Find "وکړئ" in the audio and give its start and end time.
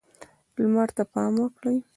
1.41-1.77